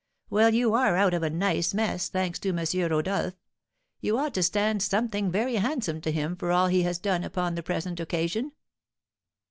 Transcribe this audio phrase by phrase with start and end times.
[0.31, 2.65] Well, you are out of a nice mess, thanks to M.
[2.91, 3.35] Rodolph.
[3.99, 7.53] You ought to stand something very handsome to him for all he has done upon
[7.53, 8.53] the present occasion."